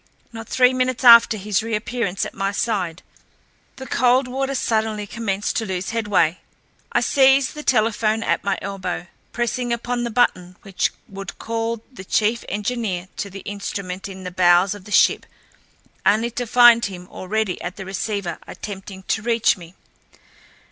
Not 0.33 0.49
three 0.49 0.73
minutes 0.73 1.03
after 1.03 1.37
his 1.37 1.61
reappearance 1.61 2.25
at 2.25 2.33
my 2.33 2.51
side 2.51 3.03
the 3.75 3.85
Coldwater 3.85 4.55
suddenly 4.55 5.05
commenced 5.05 5.55
to 5.57 5.65
lose 5.67 5.91
headway. 5.91 6.39
I 6.91 7.01
seized 7.01 7.53
the 7.53 7.61
telephone 7.61 8.23
at 8.23 8.43
my 8.43 8.57
elbow, 8.63 9.05
pressing 9.31 9.71
upon 9.71 10.03
the 10.03 10.09
button 10.09 10.55
which 10.63 10.89
would 11.07 11.37
call 11.37 11.83
the 11.93 12.03
chief 12.03 12.43
engineer 12.49 13.09
to 13.17 13.29
the 13.29 13.41
instrument 13.41 14.09
in 14.09 14.23
the 14.23 14.31
bowels 14.31 14.73
of 14.73 14.85
the 14.85 14.91
ship, 14.91 15.27
only 16.03 16.31
to 16.31 16.47
find 16.47 16.85
him 16.85 17.07
already 17.11 17.61
at 17.61 17.75
the 17.75 17.85
receiver 17.85 18.39
attempting 18.47 19.03
to 19.03 19.21
reach 19.21 19.55
me. 19.55 19.75